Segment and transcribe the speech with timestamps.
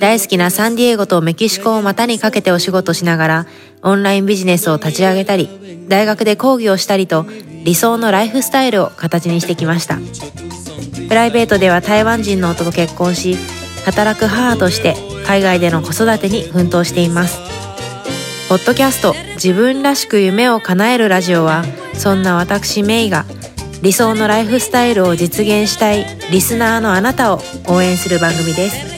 [0.00, 3.46] 大好きなサンディエゴとメキシコを股にかけてお仕事しながら
[3.82, 7.26] オンラインビジネスを立ち上げたり大学で講義をしたりと
[7.64, 9.98] 理想のライフスタイルを形にしてきました。
[11.08, 13.36] プライベートでは台湾人の夫と結婚し
[13.84, 14.94] 働く母として
[15.26, 17.38] 海外での子育てに奮闘しています。
[18.48, 23.24] ポッドキャスト自分らしく夢を叶えるラジオはそんな私メイが
[23.82, 28.97] 理想のライフスタイルを実現したいリスナーのあなたを応援する番組です。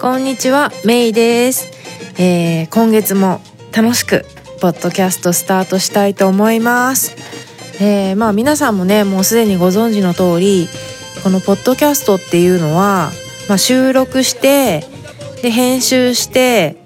[0.00, 1.70] こんにちはメイです、
[2.20, 3.40] えー、今月も
[3.74, 4.24] 楽しく
[4.60, 7.16] ポッドキャストスタートしたいと思います、
[7.82, 10.68] えー、まあ皆さんもねもうすでにご存知の通り
[11.22, 13.12] このポッドキャストっていうのは、
[13.48, 14.84] まあ、収録して
[15.42, 16.76] で編集して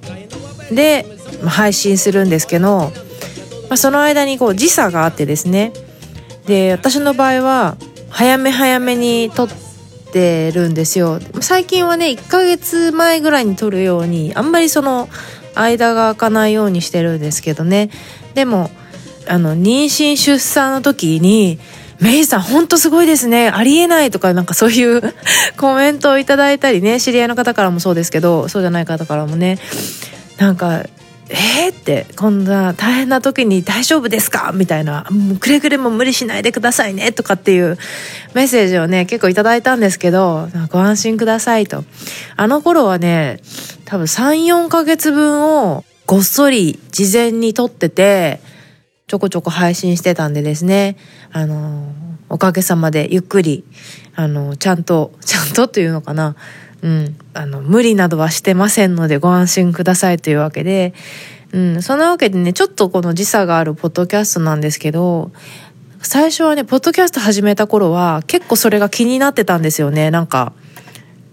[0.71, 1.07] で、
[1.47, 2.93] 配信するんですけど、
[3.69, 5.73] まあ、その間にこう時差があってですね。
[6.47, 7.77] で私の場合は
[8.09, 9.49] 早め早めに撮っ
[10.13, 11.21] てるんですよ。
[11.41, 15.09] 最近はね1ヶ月前ぐらいに撮るようにあんまりその
[15.55, 17.91] 間が空かないようにしてるんですけどね。
[18.35, 18.71] でも
[19.29, 21.59] あの妊娠出産の時に
[22.01, 23.51] メイさんほんとすごいですね。
[23.51, 25.03] ありえないとかなんかそういう
[25.59, 29.59] コメントをいただいたりね知り合いの方からもそうですけどそうじゃない方からもね。
[30.39, 30.85] なんか
[31.31, 34.53] えー、ってこんな大変な時に大丈夫ですか？
[34.55, 35.07] みたいな。
[35.41, 37.13] くれぐれも無理しないでくださいね。
[37.13, 37.77] とかっていう
[38.33, 41.85] メッセージをね結構いただいたんですけどご安心くださいと。
[42.37, 43.41] あの頃はね
[43.85, 48.41] 多分34ヶ月分をごっそり事前に撮ってて
[49.07, 50.97] ちょこちょこ配信してたんでですね。
[51.31, 51.93] あの
[52.31, 53.65] おかげさまでゆっくり
[54.15, 56.37] あのちゃんとちゃんとっていうのかな。
[56.83, 60.95] うん、あの無理などはしてませんのでご安心くださいというわけで、
[61.53, 65.33] うん、そんなわけでねちょっとこの時差があるポッドキャストなんですけど
[66.01, 70.53] 最初はねポッドキャスト始めた頃は結構それが気になってたんですよねなんか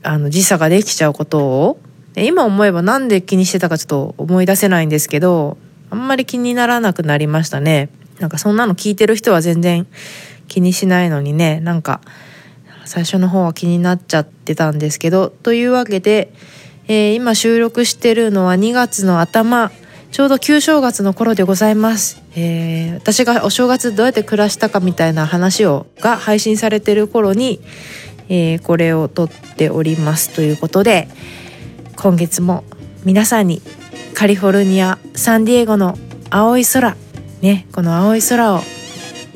[0.02, 1.80] あの時差ができちゃうことを。
[2.18, 5.58] 今思えばなんで気にしてたかちょっと思い出せないんですけど
[5.90, 7.90] あんまり気にならなくなりましたね。
[8.20, 9.86] なんかそんなの聞いてる人は全然
[10.48, 12.00] 気にしないのにねなんか
[12.86, 16.32] 最初の方は気になっちゃってたんですけどというわけで、
[16.88, 19.72] えー、今収録してるのは2月の頭
[20.12, 27.60] ちょうど旧正月の頃でございます、えー、私がお正月どうやって暮らしたかみたいな話をが配信されてる頃に、
[28.30, 31.10] えー、これを撮っておりますということで
[31.98, 32.64] 今月も
[33.04, 33.62] 皆さんに
[34.14, 35.98] カリフォルニアサンディエゴの
[36.30, 36.96] 青い空
[37.42, 38.62] ねこの青い空を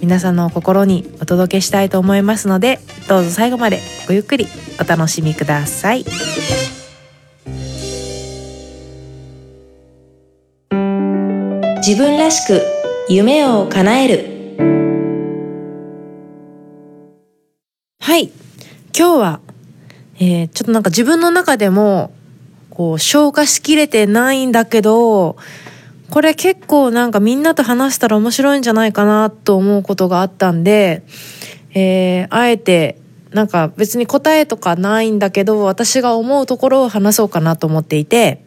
[0.02, 4.48] 皆さんの心にお届けしたいと思いますのでどうぞ最後までごゆっくり
[4.80, 6.06] お楽しみください。
[11.86, 12.62] 自分らしく
[13.10, 14.40] 夢を叶える。
[18.00, 18.32] はい。
[18.96, 19.40] 今日は、
[20.20, 22.12] えー、ちょっとなんか自分の中でも
[22.70, 25.38] こう消化しきれてないんだけど
[26.10, 31.04] これ結構なんかみんなと話したら面白いんじゃないかなと思うことがあったんで、
[31.74, 32.98] えー、あえて
[33.32, 38.44] なんか別に答えとかないんだけど私が思うところを話そうかなと思っていて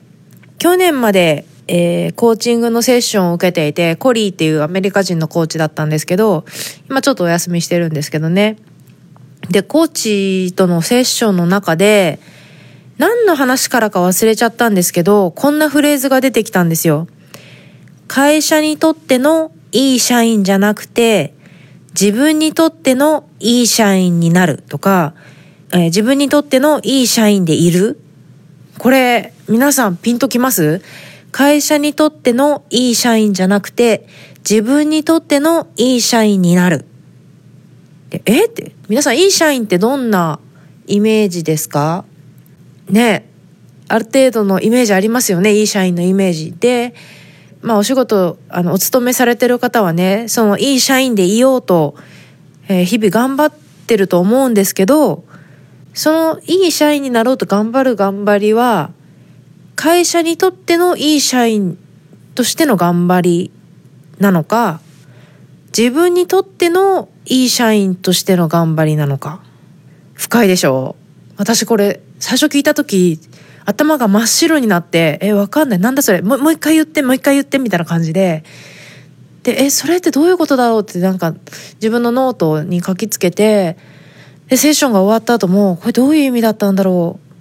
[0.59, 6.45] 去年まで、えー、コーチングのセッションを受けていてコリーっていうアメリカ人のコーチだったんですけど
[6.89, 8.57] 今ちょっとお休みしてるんですけどね
[9.51, 12.19] でコーチとのセッションの中で
[12.99, 17.07] 何の話からか忘れちゃったんですけどこんなフレーズが出てきたんですよ。
[18.15, 21.33] 会社にとってのいい社員じゃなくて、
[21.99, 25.15] 自分にとってのいい社員になるとか、
[25.73, 27.99] えー、自分にとってのいい社員でいる
[28.77, 30.83] これ、皆さんピンときます？
[31.31, 34.07] 会社にとってのいい社員じゃなくて、
[34.41, 36.85] 自分にとってのいい社員になる。
[38.27, 38.45] え？
[38.45, 40.39] って、皆さんいい社員ってどんな
[40.87, 42.05] イメージですか？
[42.91, 43.27] ね
[43.89, 46.53] ある程度のイメージありますよね、いい社員のイメージ。
[46.53, 46.93] で、
[47.63, 51.95] まあお仕事、あの、お勤めされてる方はね、そのいい社員でいようと、
[52.69, 53.53] えー、日々頑張っ
[53.87, 55.25] てると思うんですけど、
[55.95, 58.91] そのいい社員になろうと頑張る頑張りは、
[59.77, 61.79] 会社にとってのいい社員
[62.35, 63.51] としての頑張り
[64.19, 64.81] なのか
[65.77, 69.43] 自分にとってのいい社員としての頑張りなのか
[70.15, 70.97] 深いでしょ
[71.31, 71.35] う。
[71.39, 73.19] 私これ最初聞いた時
[73.65, 75.79] 頭が真っ白になってえわかんない。
[75.79, 76.23] なんだそれ。
[76.23, 78.45] もう一回言ってもう一回言ってみたいな感じで。
[79.43, 81.35] でえそれってどういうことだろうってなんか
[81.75, 83.77] 自分のノートに書きつけて
[84.47, 87.33] でセッションが終わった後もこれどういう意味だったんだろう。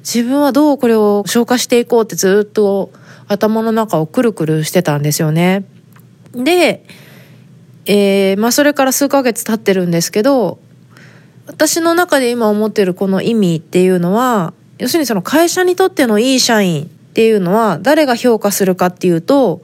[0.00, 2.92] 自分はどうこれを消化していこうってずっと
[3.26, 5.64] 頭の中をくるくるしてたんですよね。
[6.32, 6.84] で、
[7.86, 10.58] えー、まあそれから数ヶ月経ってるんですけど
[11.46, 19.62] 私の中で今思ってるこの意味っていうのは要するにその会社にとってのいい社員っていうのは誰が評価するかっていうと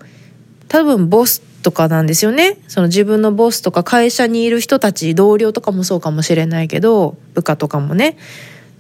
[0.69, 2.59] 多分ボスとかなんですよね。
[2.69, 8.19] その自分のボスとか会社にいる人たち、同僚とかもそうかもしれないけど、部下とかもね。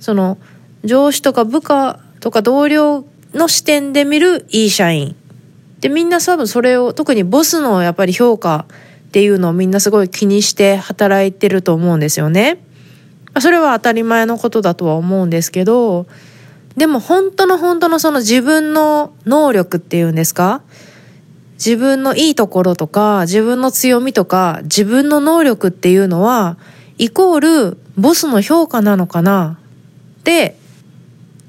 [0.00, 0.36] その
[0.84, 3.04] 上司とか部下とか同僚
[3.34, 5.16] の視点で見るいい社員。
[5.80, 8.66] で、みんな多分それを、特にボスのやっぱり評価
[9.08, 12.58] っていうのをみんなすごい気にして働いてると思うんですよね。
[13.40, 16.06] それは当たり前のことだとは思うんですけど、
[16.76, 20.62] でも本当の本当のその自分の能力っていうんですか？
[21.54, 26.56] 自分のいいところとか、自分の強みとか、自分の能力っていうのは、
[26.98, 27.40] イコー
[27.72, 29.58] ルボスの評価なのかな？
[30.20, 30.56] って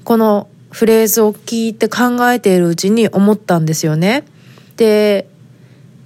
[0.04, 4.24] このフレーズを聞いて考えているうちに思ったんですよね。
[4.76, 5.28] で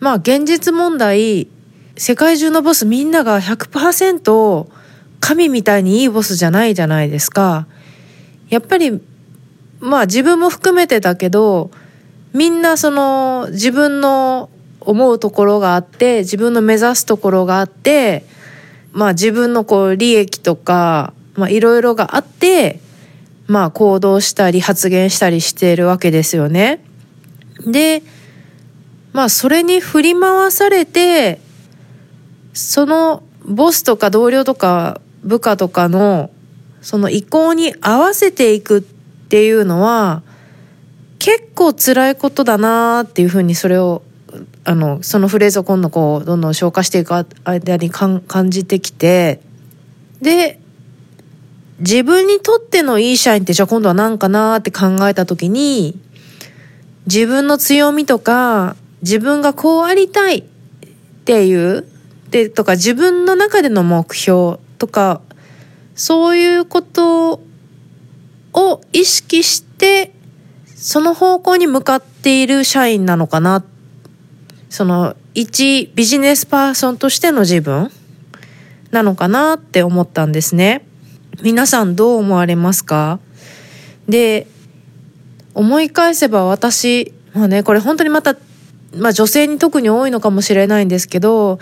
[0.00, 1.48] まあ現実問題
[1.96, 4.68] 世界中のボスみんなが100%
[5.20, 7.66] 神みたいにいいボスじゃないじゃないですか。
[8.48, 9.00] やっぱり
[9.80, 11.70] まあ自分も含めてだけど
[12.32, 14.50] みんなその自分の
[14.80, 18.24] 思うところがあって自分の目指すところがあって
[18.92, 22.80] まあ自分のこう利益とかまあいろいろがあって
[23.46, 26.80] まあ行動したり発言したりしているわけですよね。
[27.66, 28.02] で
[29.12, 31.40] まあそれに振り回されて
[32.52, 36.30] そのボスとか同僚とか部下とかの
[36.80, 40.22] その意向に合わせていくっていうのは
[41.18, 44.02] 結構辛いことだなっていうふうにそれを
[44.64, 47.14] あのそのフレーズを今度こうどんどん消化していく
[47.44, 49.40] 間に感じてきて
[50.22, 50.60] で
[51.80, 55.98] 自分にとってのいい社員ってじゃあ今度は何かなって考えた時に
[57.06, 60.44] 自分の強みとか自分がこうありたいっ
[61.24, 61.86] ていう
[62.30, 65.20] でとか自分の中での目標とか
[65.94, 67.40] そういうこと
[68.52, 70.12] を意識して
[70.66, 73.64] その方向に向かっている社員なのかな
[74.70, 77.90] その一ビジネスパーソンとしての自分
[78.90, 80.86] なのかなって思ったんですね。
[81.42, 83.20] 皆さんどう思われますか？
[84.08, 84.46] で
[85.54, 88.36] 思い返せば私まあねこれ本当にまた、
[88.96, 91.58] まあ、女性に特に多いのかもしれないんですけど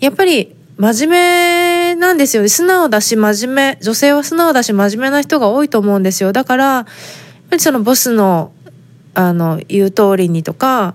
[0.00, 1.69] やっぱり真面目
[2.00, 3.78] なんですよ素直だし真面目。
[3.80, 6.32] 女性は素直だし真面目な人が多いと思うんですよ。
[6.32, 6.84] だからやっ
[7.50, 8.52] ぱりそのボスの
[9.14, 10.94] あの言う通りにとか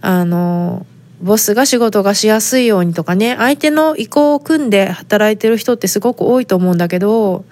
[0.00, 0.86] あの
[1.22, 3.34] ボスが仕事がしやすいようにとかね。
[3.38, 7.44] 相手の意向を組んで働いてる人ってすごく多いと思うんだけど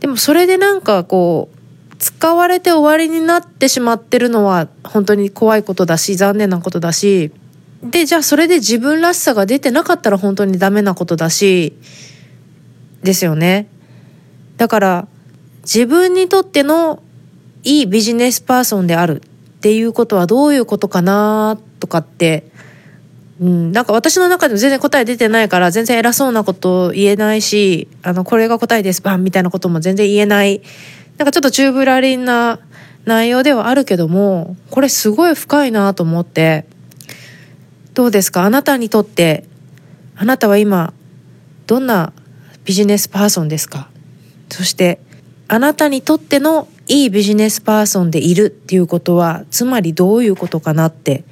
[0.00, 7.30] でもそれでなんかこう使われて終わりになってしまってるのは本当に怖いことだし残念なことだし
[7.82, 11.74] でじゃあそれで自分らしさが出てなかったら本当にダメなことだし
[13.02, 13.68] ですよね。
[14.56, 15.08] だから
[15.62, 17.02] 自分にとっての
[17.62, 22.50] いいビジネスパーソンであるっていうことはどういうことかなとかって、
[23.40, 30.62] うん、なんか私の中でも全然答え出てないから全然偉そうなこと言えないし、あの、これが答えです、バンみたいなことも全然言えない、
[31.16, 32.58] なんかちょっとチューブラリンな
[33.04, 36.66] 内容ではあるけども、これすごい深いなと思って、
[38.00, 38.44] どうですか？
[38.44, 39.44] あなたにとって、
[40.16, 40.94] あなたは今、
[41.66, 42.14] どんな
[42.64, 43.90] ビジネスパーソンですか？
[44.48, 45.00] そして、
[45.48, 51.24] あなたにとってのいいビジネスパーソンでいるっていうことはつまりどういうことかなって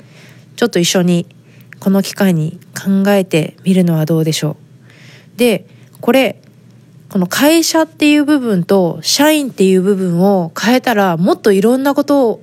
[0.56, 1.26] ちょっと一緒に
[1.80, 4.58] この機会に考えてみるのはどうでしょ
[5.34, 5.38] う？
[5.38, 5.64] で
[6.02, 6.38] これ
[7.08, 12.42] この会社っていう部分と社員っていう部分を変えたらもっといろんなことを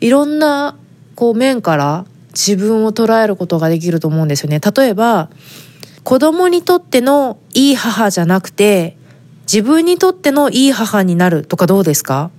[0.00, 0.76] いろんな
[1.14, 4.60] こう面から自分を捉えることができると思うんですよね。
[4.60, 5.30] 例えば
[6.04, 8.96] 子供にとってのいい母じゃなくて
[9.42, 12.30] 自分にとってのいい母になるとかどうですか？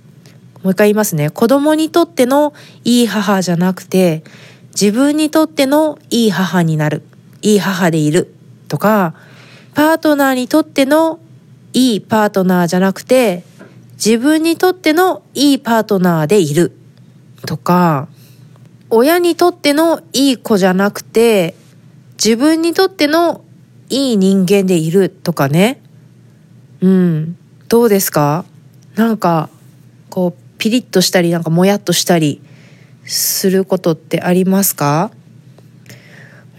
[0.62, 1.28] もう一回言いますね。
[1.28, 4.24] 子供にとってのいい母じゃなくて、
[4.70, 7.02] 自分にとってのいい母になる。
[7.42, 8.34] いい母でいる。
[8.68, 9.14] とか、
[9.74, 11.20] パートナーにとっての
[11.74, 13.44] いいパートナーじゃなくて、
[13.92, 16.72] 自分にとってのいいパートナーでいる。
[17.44, 18.08] とか、
[18.94, 21.54] 親にとってのいい子じゃなくて、
[22.22, 23.44] 自分にとっての
[23.90, 25.80] いい人間でいるとかね。
[26.80, 27.36] うん。
[27.68, 28.44] どうですか？
[28.94, 29.48] なんか、
[30.10, 32.40] こう、ピリッとしたり、なんかもやっとしたり
[33.04, 35.10] することってありますか？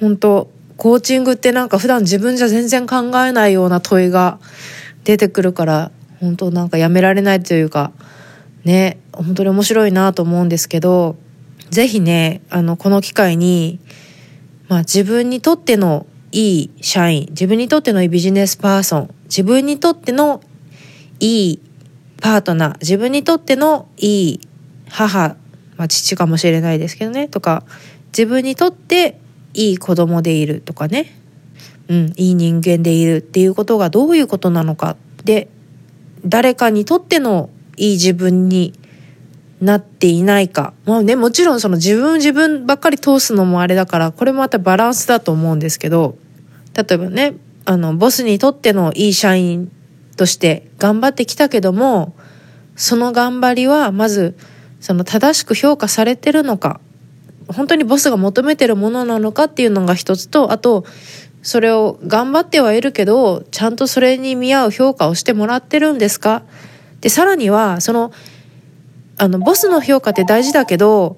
[0.02, 4.40] 本当コーチングってなんか普段自分じゃ全然考えないような問いが
[5.06, 7.94] 出てくるから、本当なんかやめられないというか、
[8.66, 11.16] ね、本当に面白いなと思うんですけど、
[11.70, 13.80] ぜひね、あの、この機会に、
[14.68, 20.42] まあ自分にとってのいい社員、自分にとってのいいビジネスパーソン、自分にとっての
[21.20, 21.62] いい
[22.22, 24.40] パートナー、自分にとってのいい
[24.90, 25.36] 母、
[25.78, 27.64] まあ父かもしれないですけどね、とか、
[28.08, 29.20] 自分にとって
[29.54, 31.14] いい子供でいるとかね、
[31.88, 35.50] うん、いい人間でいるっていうことがどういうことなのかで、
[36.26, 38.74] 誰かにとってのいい自分に
[39.62, 40.74] なっていないか。
[40.86, 46.18] まあね、もちろんその自分自分ばっかり通すのもあれだから、これもまたバランスだと思うんですけど、
[46.74, 49.72] 例えばね、あの、ボスにとってのいい社員
[50.18, 52.16] として頑張ってきたけども、
[52.76, 54.38] その頑張りはまず、
[54.82, 56.80] その正しく評価されてるのか、
[57.48, 60.86] 本当にボスが求めてるものなのかっていうのが一つと、あと、
[61.44, 66.42] それを頑張ってはいるけど、ちゃんとそれに見合う評価をしてもらってるんですか？
[67.02, 68.12] で、さらには、その、
[69.18, 71.18] あの、ボスの評価って大事だけど、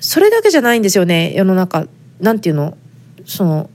[0.00, 1.86] それだけじゃないんですよね、世の中。
[2.20, 2.76] なんていうの？
[3.26, 3.70] その、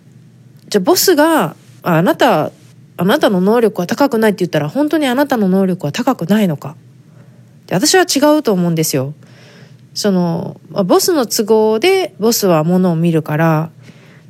[0.67, 2.51] じゃあボスが、あなた、
[2.95, 6.75] あなたの能力は高くないって言ったら、本当にあなたの能力は高くないのか。
[7.67, 9.13] で私は違うと思うんですよ。
[9.93, 13.69] その、ボスの都合でボスはものを見るから、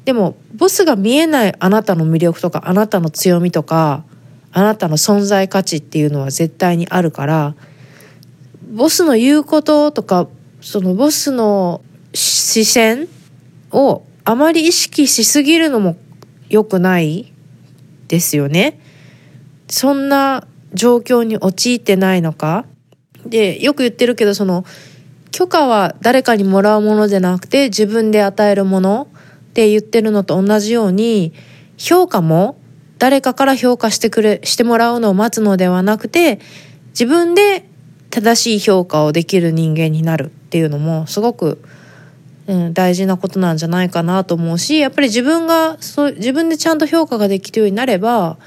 [0.05, 4.03] でも、ボスが見えないあなたの魅力とか、あなたの強みとか、
[4.51, 7.55] あなたの存在価値っていうのは絶対にあるから、
[8.73, 10.27] ボスの言うこととか、
[10.59, 11.83] そのボスの
[12.15, 13.07] 視線
[13.71, 15.95] をあまり意識しすぎるのも
[16.49, 17.31] 良くない
[18.07, 18.79] ですよね。
[19.67, 22.65] そんな状況に陥ってないのか
[23.27, 24.65] で、よく言ってるけど、その、
[25.29, 29.07] 許可は誰かにもらうものじゃなくて自分で与えるもの
[29.49, 31.31] って言ってるのと同じように、
[31.77, 32.57] 評価も
[32.97, 36.39] 誰かから評価してくれ、してもらうのを待つのではなくて、
[36.89, 37.69] 自分で
[38.13, 41.59] 正しい評価をできる人間になるっていうのもすごく、
[42.45, 48.37] うん、大事なことなんじゃないかなと思うしやっぱり自分がそう自分でちゃんと評価ができるようになれば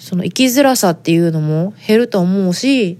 [0.00, 2.98] その生きづらさっていうのも減ると思うし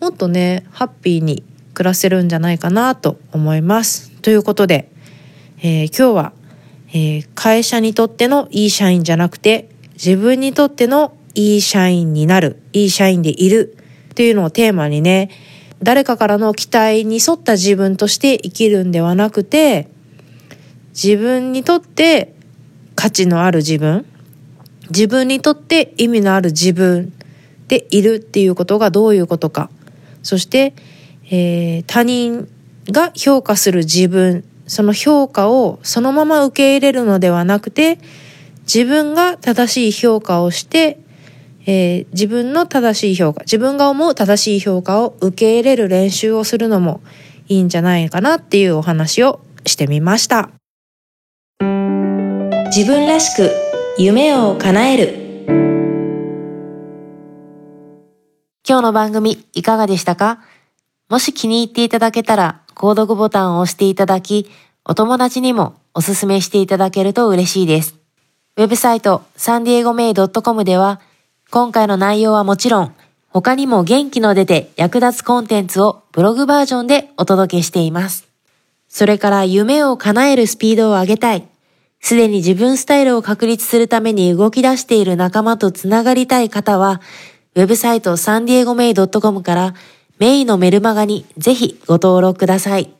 [0.00, 4.10] もっとねハッピーに暮らせるんじゃないかなと思います。
[4.22, 4.90] ということで、
[5.58, 6.32] えー、今日は、
[6.88, 13.76] えー、会社にとってのいい社員じゃなくて自分にとってのいい社員になるいい社員でいる
[14.16, 15.28] っていうのをテーマにね、
[15.82, 19.90] 誰かからの期待に沿った自分として生きるんではなくて、
[20.94, 22.32] 自分にとって
[22.94, 24.06] 価値のある自分、
[24.88, 27.12] 自分にとって意味のある自分
[27.68, 29.68] でいるっていうことがどういうことか。
[30.22, 30.72] そして、
[31.30, 32.48] えー、他人
[32.90, 37.98] が評価する自分、その評価をそのまま受け入れるのではなくて、
[38.62, 41.00] 自分が正しい評価をして
[41.68, 47.00] えー、自分の正しい評価、自分が思う正しい評価を受け入れる練習をするのも
[47.48, 50.50] いいんじゃないかなっていうお話をしてみました。
[52.74, 53.50] 自分らしく
[53.98, 55.26] 夢を叶える。
[58.68, 60.40] 今日の番組いかがでしたか？
[61.08, 64.50] もし気に入っていただけたら、購読ボタンを押していただき、
[64.84, 67.96] お友達にもおすすめしていただけると嬉しいです。
[68.56, 71.00] ウェブサイトサンディエゴメイドットコムでは、
[71.50, 72.94] 今回の内容はもちろん、
[73.28, 78.26] 他にも元気の出て役立つコンテンツをブログバージョンでお届けしています。
[78.88, 81.46] それから夢を叶えるスピードを上げたい。
[82.00, 87.00] すでに自分スタイルを確立するために動き出している仲間とつながりたい方は、
[87.54, 89.74] ウェブサイトサンディエゴメイドットコムから
[90.18, 92.92] メイのメルマガにぜひご登録ください。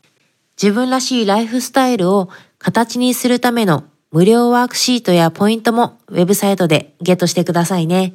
[0.61, 8.15] 自分らしいライフスタイルを形にするための無料ワークシートやポイントもウェブサイトでゲットしてくださいね。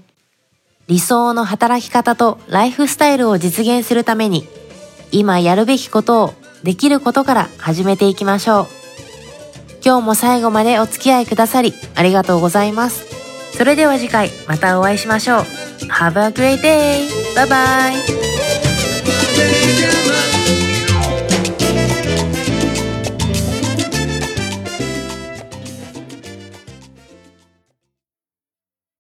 [0.88, 4.48] 理想の働き方とライフスタイルを実現するために
[5.12, 6.34] 今やるべきことを
[6.64, 8.68] できることから始めていきましょう
[9.84, 13.06] 今日も最後までお付き合いくださりありがとうございます
[13.58, 15.42] それでは次回またお会いしましょう
[15.90, 17.08] Have a great day!
[17.36, 17.92] Bye bye!